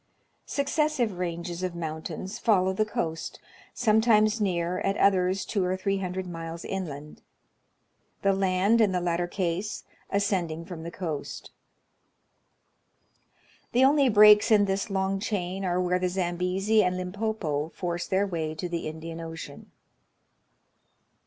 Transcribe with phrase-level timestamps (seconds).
[0.47, 3.39] Successive ranges of mount ains follow the coast,
[3.71, 7.21] sometimes near, at others two or three hundred miles inland;
[8.23, 11.51] the land, in the latter case, ascending from the coast.
[13.73, 18.25] The only breaks in this long chain are where the Zambezi and Limpopo force their
[18.25, 19.69] way to the Indian Ocean.